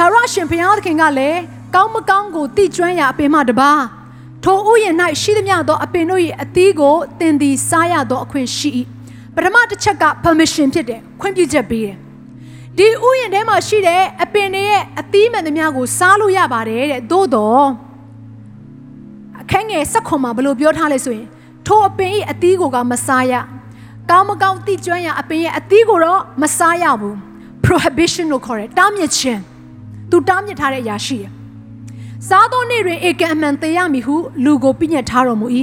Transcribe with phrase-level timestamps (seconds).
[0.00, 1.40] ထာဝရရှင်ဘုရားသခင်ကလည်း
[1.74, 3.72] ကောင်းမကောင်းကိုတိကျွမ်းရာအပင်မှတပါ
[4.44, 8.70] ထိုဥယျာဉ်၌ရှိသမျှသောအပင်တို့၏အသီးကိုသင်သည်စားရသောအခွင့်ရှိ၏
[9.34, 11.96] ပထမတစ်ချက်က permission ဖြစ်တယ်ခွင့်ပြုချက်ပေးတယ်
[12.78, 17.66] ဒီဥယျာဉ်ထဲမှာရှိတဲ့အပင်တွေရဲ့အသီးမှန်သမျှကိုစားလို့ရပါတယ်တဲ့သို့တော့
[19.40, 21.28] အခန်းငယ်၁၇မှာဘယ်လိုပြောထားလဲဆိုရင်
[21.66, 23.34] ထိုအပင်၏အသီးကိုကမစားရ
[24.10, 27.16] ကောင်းမကောင်းတိကျွမ်းရာအပင်ရဲ့အသီးကိုတော့မစားရဘူး
[27.64, 29.42] prohibition လို့ခေါ်တယ်တားမြစ်ခြင်း
[30.09, 31.31] သူတားမြစ်ထားတဲ့အရာရှိတယ်။
[32.27, 35.47] စားသောနေ့တွင်ဧကံအမှန်သေရမည်ဟုလူကိုပြညတ်ထားတော်မူ၏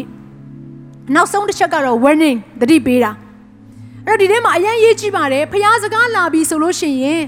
[1.15, 3.13] ။နောက်ဆုံးတစ်ချက်ကတော့ warning သတိပေးတာ။
[4.07, 7.23] အဲ့တော့ဒီထဲမှာအရင်ရေးကြည့်ပါတယ်ဖျားစကားလာပြီဆိုလို့ရှိရင်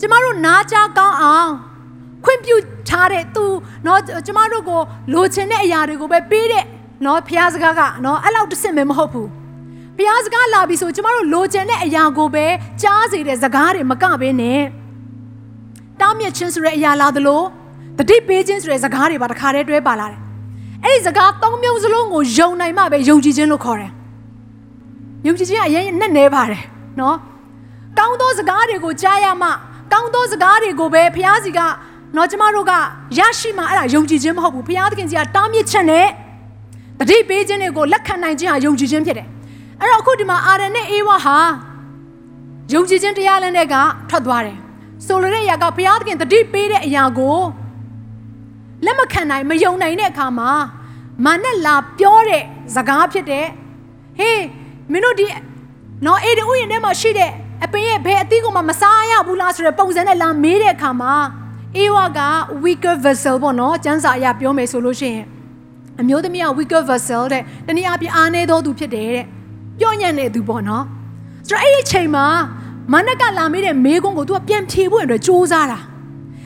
[0.00, 1.50] ကျမတို့နားကြားကောင်းအောင်
[2.24, 2.56] ခွင့်ပြု
[2.88, 3.44] ထားတဲ့သူ
[3.84, 4.80] เนาะကျမတို့ကို
[5.12, 6.64] လိုချင်တဲ့အရာတွေကိုပဲပေးတဲ့
[7.02, 9.28] เนาะဖျားစကားကเนาะအဲ့လောက်တစ်စင်ပဲမဟုတ်ဘူး။
[9.96, 12.46] ဖျားစကားလာပြီဆိုကျမတို့လိုချင်တဲ့အရာကိုပဲ
[12.82, 14.60] ကြားစေတဲ့စကားတွေမကဘဲနဲ့
[16.01, 17.41] တားမြစ်ခြင်းဆိုတဲ့အရာလာသလို
[17.97, 20.19] တတိပေးခြင်းဆိုတဲ့စကားတွေပါတခါတည်းတွဲပါလာတယ်။
[20.83, 23.91] အဲ့ဒီစကားသုံးမျိုးစလုံးကိုယုံနိုင်မှပဲယုံကြည်ခြင်းလို့ခေါ်တယ်။
[25.27, 26.63] ယုံကြည်ခြင်းကအရင်နဲ့နေပါတယ်
[26.99, 27.17] နော်။
[27.99, 29.49] ကောင်းသောစကားတွေကိုကြားရမှ
[29.93, 31.59] ကောင်းသောစကားတွေကိုပဲဘုရားစီက
[32.15, 32.73] နော်ကျမတို့က
[33.19, 36.07] ရရှိမှအဲ့ဒါယုံကြည်ခြင်းမဟုတ်ဘူး။ဘုရားသခင်ကြီးကတားမြစ်ခြင်းနဲ့
[36.99, 39.27] တတိပေးခြင်းတွေကိုလက်ခံနိုင်ခြင်းဟာယုံကြည်ခြင်းဖြစ်တယ်။
[39.81, 41.37] အဲ့တော့အခုဒီမှာအာရန်နဲ့အေဝါဟာ
[42.73, 43.75] ယုံကြည်ခြင်းတရားလမ်းတွေက
[44.09, 44.57] ထွက်သွားတယ်
[45.07, 47.37] ဆိုလိုတဲ့အရာကဘုရားသခင်တတိပေးတဲ့အရာကို
[48.85, 50.51] လက်မခံနိုင်မယုံနိုင်တဲ့အခါမှာ
[51.25, 52.43] မာနဲ့လာပြောတဲ့
[52.75, 53.45] စကားဖြစ်တဲ့
[54.19, 54.43] ဟေး
[54.91, 55.25] မင်းတို့ဒီ
[56.05, 57.31] နော်အေဒီဥယျာဉ်ထဲမှာရှိတဲ့
[57.65, 61.13] အပင်ရဲ့ဘယ်အသီးကိုမှမစားရဘူးလားဆိုတဲ့ပုံစံနဲ့လာမေးတဲ့အခါမှာ
[61.77, 62.19] အေဝါက
[62.63, 65.25] weaker vessel ပေါ့နော်ကျမ်းစာအရပြောမယ်ဆိုလို့ရှိရင်
[66.01, 69.25] အမျိုးသမီးက weaker vessel တဲ့တနည်းအားဖြင့်အားနည်းသောသူဖြစ်တယ်တဲ့
[69.79, 70.83] ပြောညံ့တဲ့သူပေါ့နော်
[71.47, 72.25] ဆိုတော့အဲ့ဒီအချိန်မှာ
[72.93, 75.79] မနက်ကလာမေးတဲ့မေးခွန်းကို तू ကပြန်ဖြေဖို့အတွက်စူးစမ်းတာ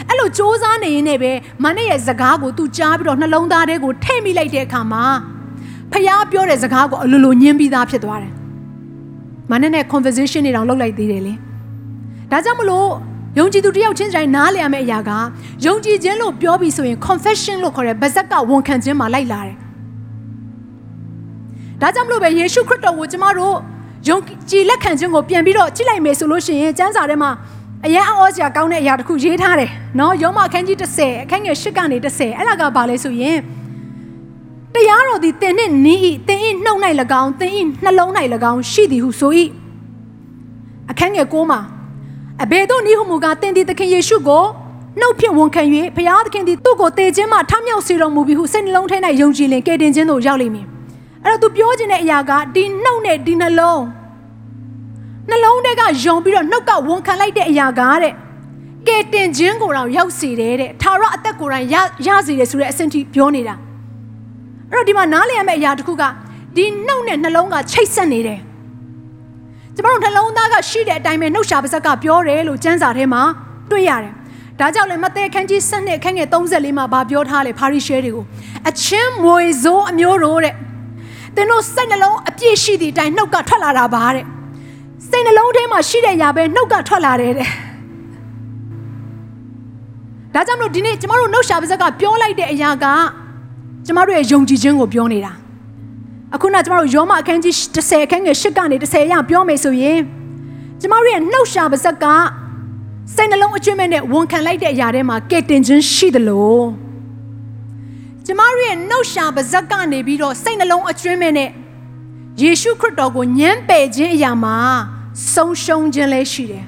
[0.07, 1.31] အဲ့လိုစူးစမ်းနေရင်လည်းပဲ
[1.63, 5.03] မနက်ရဲ့စကားကို तू ကြားပြီးတော့နှလုံးသားထဲကိုထည့်မိလိုက်တဲ့အခါမှာ
[5.91, 8.33] ဖះပြောတဲ့စကားကိုအလိုလိုညင်းပြီးသားဖြစ်သွားတယ်
[9.51, 11.33] မနက်နဲ့ conversation တွေတောင်လုပ်လိုက်သေးတယ်လေ
[12.31, 12.89] ဒါကြောင့်မလို့
[13.39, 15.11] ယုံကြည်သူတယောက်ချင်းတိုင်းနားလည်ရမယ့်အရာက
[15.65, 19.55] ယုံကြည်ခြင်းလို့ပြောပြီးဆိုရင် confession လို့ခေါ်တဲ့ဗဇက်ကဝန်ခံခြင်းမှာလိုက်လာတယ်
[21.81, 23.57] ဒါကြောင့်မလို့ပဲယေရှုခရစ်တော်ကိုကျမတို့
[24.07, 24.17] ယုံ
[24.49, 27.31] ကြည်လက်ခံခြင်းကိုပြန်ပြီးတော့ကြည့်လိုက်မယ်ဆိုလို့ရှိရင်ကျမ်းစာထဲမှာ
[27.85, 33.37] အရင်အောစရာကောင်းတဲ့အရာတစ်ခုရေးထားတယ်နော်ယောမအခန်းကြီး30အခန်းငယ်8ကနေ30အဲ့ဒါကဘာလဲဆိုရင်
[34.73, 36.79] တရားတော်သည်တင်နှင့်နီးဤတင်ဤနှုတ်၌၎
[37.21, 38.11] င်းတင်ဤနှလုံး၌၎
[38.51, 39.31] င်းရှိသည်ဟုဆို၏
[40.91, 41.59] အခန်းငယ်9မှာ
[42.43, 44.45] အဘယ်သို့နည်းဟုမူကားတင်သည်သခင်ယေရှုကို
[44.99, 45.61] နှုတ်ဖြင့်ဝန်ခံ၍
[45.95, 50.67] ဘုရားသခင်သည်သူ့ကိုတည်ခြင်းမှထမြောက်စေတော်မူပြီးဟုစိတ်နှလုံးထဲ၌ယုံကြည်လင်ကယ်တင်ခြင်းသို့ရောက်လိမ့်မည်
[51.25, 53.83] အဲ့တော့သူပြောခြင်းတဲ့အရာကဒီနှုတ်နဲ့ဒီနှလုံး
[55.29, 58.13] နှလုံးထဲကယုံပြီးတော့နှုတ်ကဝန်ခံလိုက်တဲ့အရာကတဲ့
[58.87, 61.75] ကဲတင်ခြင်းကိုတော့ရောက်စေတယ်တဲ့ထာဝရအသက်ကိုယ်တိုင်ရ
[62.07, 63.55] ရစေတယ်ဆိုတဲ့အဆင့်ထိပြောနေတာ
[64.71, 66.03] အဲ့တော့ဒီမှာနားလည်ရမယ့်အရာတစ်ခုက
[66.55, 68.39] ဒီနှုတ်နဲ့နှလုံးကချိတ်ဆက်နေတယ်
[69.75, 73.21] ကျမတို့နှလုံးသားကရှိတဲ့အတိုင်းပဲနှုတ်ရှာပါဇက်ကပြောတယ်လို့ကျမ်းစာထဲမှာ
[73.71, 74.13] တွေ့ရတယ်
[74.59, 78.25] ဒါကြောင့်လည်းမဿဲအခန်းကြီး7နှစ်အခန်းငယ်34မှာဗာပြောထားလေဖာရိရှဲတွေကို
[78.69, 80.68] အချင်းမွေစိုးအမျိုးတို့တဲ့သ
[81.41, 84.25] င်တို့စိတ်နှလုံးအပြည့်ရှိသည့်အတိုင်းနှုတ်ကထွက်လာတာပါတဲ့
[85.09, 87.49] စိတ်နှလုံးထဲမှာရှိတဲ့ຢာပဲနှုတ်ကထွက်လာတယ်တဲ့
[90.33, 92.85] ဒါကြောင့်မလို့ဒီနေ့ကျမတို့နှုတ်ရှာပါဇက်ကပြောလိုက်တဲ့အရာက
[93.85, 95.31] ကျမတို့ရဲ့ယုံကြည်ခြင်းကိုပြောနေတာ
[96.35, 99.99] အခုနကျမတို့ယောမအခန်းကြီး30အခန်းငယ်8ကနေ30ရပြောမယ်ဆိုရင်
[100.81, 102.05] ကျမတို့ရဲ့နှုတ်ရှာပါဇက်က
[103.15, 106.88] စိတ်နှလုံးအကျွမ်းမဲ့နဲ့ဝန်ခံလိုက်တဲ့အရာထဲမှာကဲတင်ခြင်းရှိသလို
[108.31, 111.49] ကျမတို့ရဲ့နှုတ်ရှာပါဇက်ကနေပြီးတော့စိတ်နှလုံးအကျွမ်းမဲ့နဲ့
[112.41, 114.57] ယေရှုခရစ်တော်ကိုညှမ်းပယ်ခြင်းအရာမှာ
[115.33, 116.65] ဆုံးရှုံးခြင်းလည်းရှိတယ်။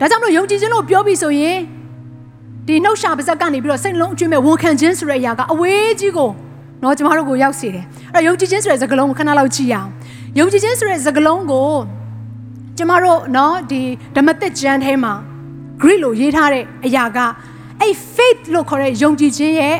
[0.00, 1.58] ဒါကြောင့်မလို့ယုံကြည်ခြင်းလို့ပြောပြီးဆိုရင်
[2.66, 6.30] ဒီနှုတ်ရှာပါဇက်ကနေပြီးတော့စိတ်နှလုံးအကျွမ်းမဲ့ဝန်ခံခြင်းဆိုတဲ့အရာကအဝေးကြီးကို
[6.82, 7.84] နော်ကျမတို့ကိုရောက်စေတယ်။
[8.14, 9.88] အဲ့တော့ယုံကြည်ခြင်းဆိုတဲ့စကားလုံးကိုခဏလောက်ကြည့်ရအောင်။
[10.38, 11.70] ယုံကြည်ခြင်းဆိုတဲ့စကားလုံးကို
[12.78, 13.80] ကျမတို့နော်ဒီ
[14.16, 15.12] ဓမ္မသစ်ကျမ်းထဲမှာ
[15.80, 17.18] Greek လို့ရေးထားတဲ့အရာက
[17.80, 19.76] အဲ့ faith လို့ခေါ်တဲ့ယုံကြည်ခြင်းရဲ့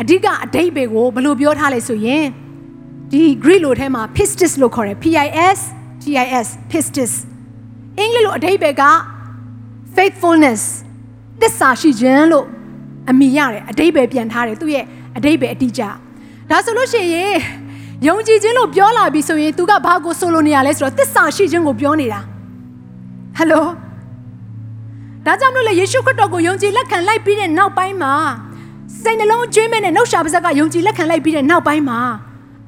[0.00, 2.24] အဓိကအဓိပ္ပာယ်ကိုဘယ်လိုပြောထားလဲဆိုရင်
[3.12, 5.58] ဒီ Greek လို့ထဲမှာ pistis လို့ခေါ်တယ် P I S
[6.02, 7.12] T PIS pistis
[7.98, 8.84] အင်္ဂလိပ်လိုအဓိပ္ပာယ်က
[9.96, 10.62] faithfulness
[11.40, 12.46] သစ္စာရှိခြင်းလို့
[13.10, 14.84] အမိရတယ်အဓိပ္ပာယ်ပြန်ထားတယ်သူ့ရဲ့
[15.16, 15.82] အဓိပ္ပာယ်အတိအကျ
[16.50, 17.36] ဒါဆိုလို့ရှိရင်
[18.06, 22.20] ယုံကြည်ခြင်းလို့ပြောလာပြီဆိုရင်သူကဘာကိုဆိုလိုနေရလဲဆိုတော့သစ္စာရှိခြင်းကိုပြောနေတာ
[23.36, 23.64] ဟယ်လို
[25.26, 28.14] ဒါကြောင့်မလို့လေယေရှုခရစ်တော်ကိုယုံကြည်လက်ခံလိုက်ပြီးတဲ့နောက်ပိုင်းမှာ
[29.02, 32.00] စိတ်နှလုံးအကျွေးမဲ့နဲ့နှုတ်ရှာပါးစပ်ကယုံကြည်လက်ခံလိုက်ပြီးတဲ့နောက်ပိုင်းမှာ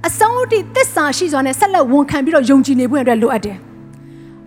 [0.07, 3.57] အဆုံးအထိသစ္စာရှိစွာနဲ့ဆက်လက်ဝန်ခံပြီးတော့ယုံကြည်နေဖို့အတွက်လိုအပ်တယ်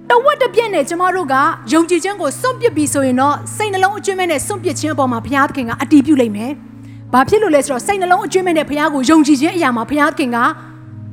[0.09, 1.35] တဝက်တစ်ပြည့်နဲ့ကျမတို့က
[1.73, 6.51] ယုံကြည်ခြင်းကိုစွန့်ပစ်ပြီးဆိုရင်တော့စိတ်နှလုံးအကျွေးမဲ့နဲ့စွန့်ပစ်ခြင်းအပေါ်မှာဘုရားသခင်ကအတည်ပြုလိုက်မယ်။
[7.13, 10.37] ဘာဖြစ်လို့လဲဆိုတော့စိတ်နှလုံးအကျွေးမဲ့နဲ့ဘုရားကိုယုံကြည်ခြင်းအရာမှာဘုရားသခင်က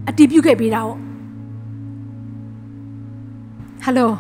[0.08, 0.98] အတည်ပြုခဲ့ပေးတာဟုတ်။
[3.82, 4.10] ဟယ်လို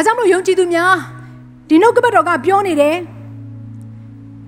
[0.00, 0.94] ဒါကြောင့်မလို့ယုံကြည်သူများ
[1.68, 2.96] ဒီနှုတ်ကပတ်တော်ကပြောနေတယ်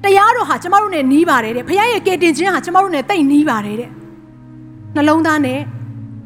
[0.04, 3.90] တရားတော်ဟာကျမတို့နဲ့နီးပါတယ်တဲ့ဘုရားရဲ့ကယ်တင်ခြင်းဟာကျမတို့နဲ့တိတ်နီးပါတယ်တဲ့
[4.94, 5.60] နှလုံးသားနဲ့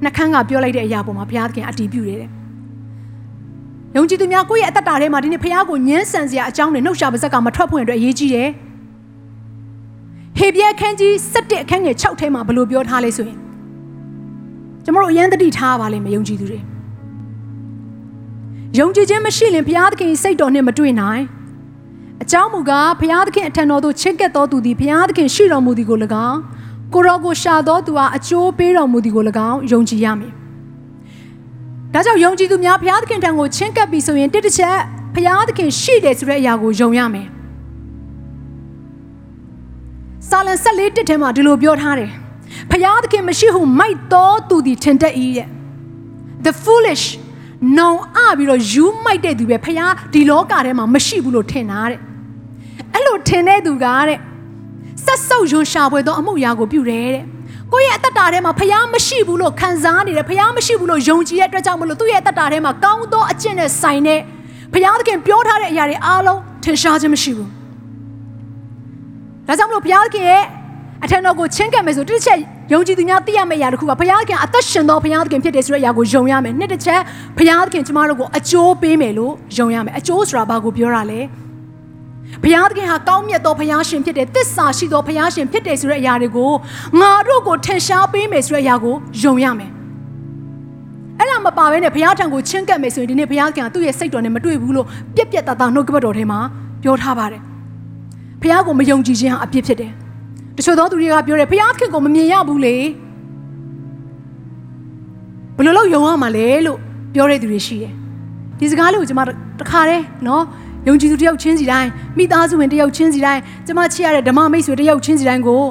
[0.05, 2.31] နှခမ်းကပြောလိုက်တဲ့အရာပေါ်မှာဘုရားသခင်အတည်ပြုတယ်တဲ့
[3.97, 8.49] ယုံကြည်သူများကိုယ့်ရဲ့အသက်တာထဲမှာဒီနေ့ဘုရားကိုညှင်းဆန်စရာအကြောင်းတွေနှုတ်ရှာပါဇက်ကမထွက်ဖို့အတွက်အရေးကြီးတယ်
[10.39, 13.39] ဟေဘရဲခန်းကြီး7အခန်းငယ်6ထဲမှာဘယ်လိုပြောထားလဲဆိုရင်
[14.85, 16.61] ကျမတို့အရန်တတိထားပါလိမ့်မယ်ယုံကြည်သူတွေ
[18.79, 21.23] ယုံကြည်ခြင်းမရှိရင်ဘုရားသခင်စိတ်တော်နဲ့မတွေ့နိုင်
[22.23, 26.39] အကြောင်းမူကားဘုရားသခင်အထံတော်သို့ချစ်ကပ်တော်သူသည်ဘုရားသခင်ရှိတော်မူသည်ကို၎င်း
[26.95, 30.33] ကိုရောကိုရှာတော်သူဟာအကျိုးပေးတော်မူသည်ကို၎င်းယုံကြည်ရမည်။
[31.93, 34.77] ဒါကြောင့်ယုံကြည်သူများဘုရားသခင်ထံကိုချဉ်ကပ်ပြီးဆိုရင်တစ်တစ်ချက်
[35.15, 37.27] ဘုရားသခင်ရှိတယ်ဆိုတဲ့အရာကိုယုံရမယ်။
[40.29, 42.11] စာလံ14တစ်ထဲမှာဒီလိုပြောထားတယ်။
[42.71, 45.49] ဘုရားသခင်မရှိဟုမိုက်တော်သူသည်ထင်တတ်၏တဲ့။
[46.45, 47.05] The foolish
[47.79, 49.81] နောင်အပြီးတော့ယူမိုက်တဲ့သူပဲဖះ
[50.13, 51.99] ဒီလောကထဲမှာမရှိဘူးလို့ထင်တာတဲ့
[52.95, 54.19] အဲ့လိုထင်တဲ့သူကတဲ့
[55.05, 57.25] ဆက်ဆုပ်ယွန်ရှာပွဲသောအမှုရာကိုပြုတယ်တဲ့
[57.73, 64.21] ကိုယ့်ရဲ့အသက်တာထဲမှာဖះမရှိဘူးလို့ခံစားနေတယ်ဖះမရှိဘူးလို့ယုံကြည်တဲ့အတွက်ကြောင့်မလို့သူ့ရဲ့အသက်တာထဲမှာကောင်းသောအကျင့်နဲ့ဆိုင်တဲ့
[64.73, 67.51] ဖះသခင်ပြောထားတဲ့အရာတွေအားလုံးထင်ရှားခြင်းမရှိဘူး
[69.47, 70.45] ဒါကြောင့်မလို့ဘုရားသခင်ရဲ့
[71.05, 72.39] အထံတော်ကိုချင်းကပ်မယ်ဆိုတစ်ချက်
[72.73, 77.01] ယုံကြည်သူများသိရမယ့်အရာတစ်ခုကဘုရားသခင်အသက်ရှင်သောဘုရားသခင်ဖြစ်တယ်ဆိုတဲ့အရာကိုယုံရမယ်နှစ်တစ်ချက်
[77.39, 81.21] ဘုရားသခင်ကျမတို့ကိုအကျိုးပေးမယ်လို့ယုံရမယ်အကျိုးဆိုတာဘာကိုပြောတာလဲ
[82.43, 86.53] ဘုရားသခင်ဟာကောင်းမြတ်သောဘုရားရှင်ဖြစ်တယ်တစ္ဆာရှိသောဘုရားရှင်ဖြစ်တယ်ဆိုတဲ့အရာတွေကို
[87.01, 89.71] ငါတို့ကိုထင်ရှားပေးမယ်ဆိုတဲ့အရာကိုယုံရမယ်
[91.19, 96.41] အဲ့ဒါမပါဘဲနဲ့ဘုရားထံကိုချင်းကပ်မယ်ဆိုရင်ဒီနေ့ဘုရားခင်ကသူ့ရဲ့စိတ်တော်နဲ့မတွေ့ဘူးလို့ပြက်ပြက်တသားနှုတ်ကပတ်တော်ထဲမှာ
[96.83, 97.43] ပြောထားပါတယ်
[98.43, 99.93] ဘုရားကိုမယုံကြည်ခြင်းဟာအပြစ်ဖြစ်တယ်
[100.57, 102.77] တချို့သောသူတွေကပြောတယ်ဘုရားခင်ကိုမမြင်ရဘူးလေ
[105.57, 106.79] ဘယ်လိုလုပ်ယုံရမှာလဲလို့
[107.15, 107.93] ပြောတဲ့သူတွေရှိတယ်
[108.59, 109.23] ဒီစကားလေးကိုကျွန်မ
[109.61, 110.43] တခါတည်းနော်
[110.89, 115.63] ယုံကြည်သူတယောက်ချင်းစီတိုင်းမိသားစုဝင်တယောက်ချင်းစီတိုင်းကျွန်မချစ်ရတဲ့ဓမ္မမိတ်ဆွေတယောက်ချင်းစီတိုင်းကို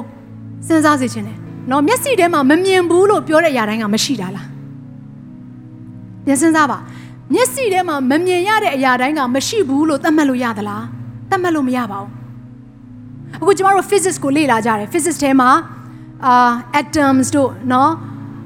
[0.66, 1.36] စဉ်းစားစေချင်တယ်
[1.70, 4.46] နော်မျက်စိထဲမှာမမြင်ဘူးလို့ပြောတဲ့အရာတိုင်းကမရှိတာလား
[6.24, 6.78] ပြန်စဉ်းစားပါ
[7.32, 10.84] မျက်စိထဲမှာမမြင်ရတဲ့အရာတိုင်းကမရှိဘူးလို့သတ်မှတ်လို့ရသလား
[11.30, 12.15] သတ်မှတ်လို့မရပါဘူး
[13.40, 15.50] အခုကျမတို့ physics ကိုလေ့လာကြတယ် physics ထဲမှာ
[16.26, 16.50] အာ
[16.80, 17.92] atoms တို့နော်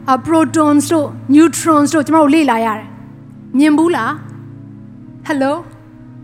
[0.09, 2.87] အာ protons တို့ neutrons တို့ကျမတို့လေ့လာရတယ်
[3.59, 4.13] မြင်ဘူးလား
[5.29, 5.53] hello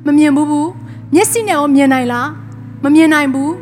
[0.06, 0.70] မမြင်ဘူးဘူး
[1.14, 2.28] မျက်စိနဲ့ရောမြင်နိုင်လား
[2.84, 3.52] မမြင်နိုင်ဘူး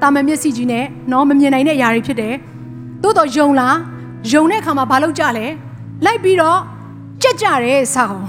[0.00, 2.34] တာမန်မျက်စိကြီးနဲ့နော်မမြင်နိုင်တဲ့အရာတွေဖြစ်တယ်
[3.02, 3.76] သို့တော့ယုံလား
[4.32, 5.46] ယုံတဲ့အခါမှာဘာလုပ်ကြလဲ
[6.04, 6.58] လိုက်ပြီးတော့
[7.22, 8.24] ကြက်ကြတယ်ဆောင်း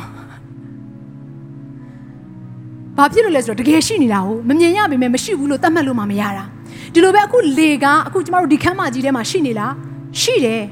[2.98, 6.46] ဘာဖြစ်လို့လဲဆိုတော့တကယ်ရှိနေတာဟုတ်မမြင်ရပေမဲ့မရှိဘူးလို့သတ်မှတ်လို့မှမရတာ
[6.94, 9.74] ဒီလိုပဲအခုလေကအခုကျမတို့ဒီခန်းမကြီးထဲမှာရှိနေလား
[10.22, 10.64] ရှိတယ်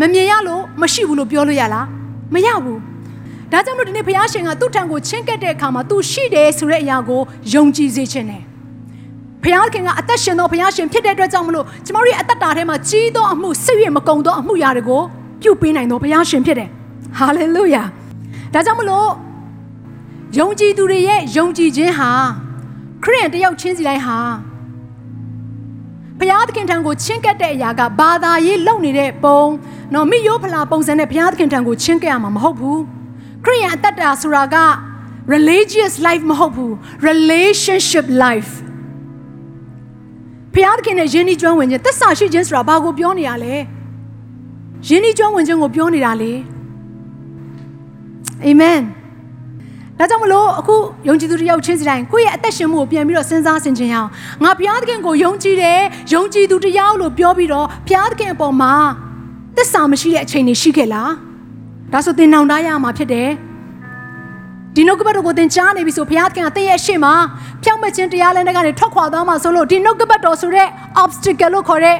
[0.00, 1.86] မမြင်ရလို့မရှိဘူးလို့ပြောလို့ရလား
[2.34, 2.80] မရဘူး
[3.52, 7.20] ဒါကြောင့်မလို့ဒီနေ့ဘုရားရှင်ကသူ့ထံကိုချင်းကပ်တဲ့အခါမှာသူရှိတယ်ဆိုတဲ့အရာကို
[7.52, 8.42] ယုံကြည်စေခြင်းတယ်
[9.42, 15.02] ဘုရားခင်ကအသက်ရှင်သောဘုရားရှင်ဖြစ်တဲ့အတွက်ကြောင့်မလို့ကျမတို့ရဲ့အသက်တာထဲမှာကြီးသောအမှုစိတ်ရမကုံသောအမှုရာတွေကို
[15.42, 16.68] ပြုပေးနိုင်သောဘုရားရှင်ဖြစ်တယ်
[17.18, 17.82] ဟာလေလုယာ
[18.54, 19.08] ဒါကြောင့်မလို့
[20.38, 22.10] ယုံကြည်သူတွေရဲ့ယုံကြည်ခြင်းဟာ
[23.04, 24.18] ခရစ်ယာန်တယောက်ချင်းစီတိုင်းဟာ
[26.18, 29.42] ဘုရားသခင်ထံကိုချင်းကပ်တဲ့အရာကဘာသာရေးလုံနေတဲ့ပုံ
[29.94, 32.80] နော်မိယောဖလာပုံစံနဲ့ဘုရားသခင်ထံကိုချင်းကပ်ရမှာမဟုတ်ဘူး
[33.44, 34.56] ခရစ်ယာန်အသက်တာဆိုတာက
[35.34, 36.72] religious life မဟုတ်ဘူး
[37.08, 38.52] relationship life
[40.54, 43.54] ဘုရားသခင်နဲ့ယဉ်ဤကျွမ်းဝင်ခြင်းသက်စာရှိခြင်းဆိုတာဘာကိုပြောနေရလဲ
[44.88, 46.32] ယဉ်ဤကျွမ်းဝင်ခြင်းကိုပြောနေတာလေ
[48.44, 48.80] အာမင်
[49.98, 50.76] ဒါကြောင့်မလို့အခု
[51.08, 54.08] ယုံကြည်သူတယောက်ချင်းစီတိုင်းကိုယ့်ရဲ့အသက်ရှင်မှုကိုပြန်ပြီးတော့စဉ်းစားဆင်ခြင်ရအောင်
[54.44, 55.80] ငါဘုရားသခင်ကိုယုံကြည်တယ်
[56.14, 58.74] ယုံကြည်သူတယောက်လို့ပြောပြီးတော့ဘုရားသခင်အပေါ်မှာ
[59.56, 61.10] သစ္စာမရှိတဲ့အချိန်တွေရှိခဲ့လား
[61.92, 63.30] ဒါဆိုသင်နောင်တရမှာဖြစ်တယ်
[64.74, 67.06] ဒီနှုတ်ကပတ်တော်ကိုသင်ကြားနေပြီဆိုဘုရားသခင်ကသင်ရဲ့အရှိမ
[67.62, 70.68] ဖြောင့်မခြင်းတရားလမ်းတွေကနေထွက်ခွာသွားမှာဆိုလို့ဒီနှုတ်ကပတ်တော်ဆိုတဲ့
[71.02, 71.96] obstacle လို့ခေါ်တဲ့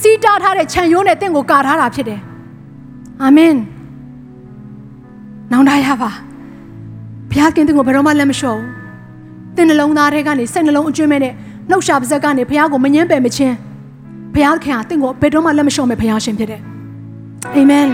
[0.00, 2.20] စီးတားထားတဲ့ခြံရိုးနဲ့တင့်ကိုကာထားတာဖြစ်တယ်
[3.22, 3.54] အာမင်
[5.52, 6.10] နောင်တရပါ
[7.34, 11.32] ဘုရားကင်တင့်ကိုဘယ်တော့မှလက်မလျှော့ဘူးတင့်နှလုံးသားထဲကနေစိတ်နှလုံးအကျွမ်းမဲ့နဲ့
[11.70, 13.54] နှုတ်ရှာပါဇက်ကနေဘုရားကိုမငင်းပယ်မချင်း
[14.34, 16.60] ဘုရားခင်ဟာတင့်ကိုဘယ်တော့မှလက်မလျှော့မဲ့ဘုရားရှင်ဖြစ်တယ်
[17.54, 17.88] အာမင်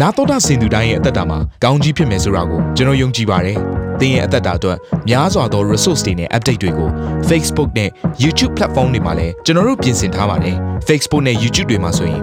[0.00, 3.58] နာတော်တာစင်သူတိုင်းရဲ့အသက်တာမှာကောင်းကြီးဖြစ်မယ်ဆိုတာကိုကျွန်တော်ယုံကြည်ပါတယ်။
[4.00, 6.88] သင်ရဲ့အသက်တာအတွက်များစွာသော resource တွေနဲ့ update တွေကို
[7.28, 7.90] Facebook နဲ့
[8.22, 10.56] YouTube platform တွေမှာလည်းကျွန်တော်တို့ပြင်ဆင်ထားပါတယ်။
[10.88, 12.22] Facebook နဲ့ YouTube တွေမှာဆိုရင်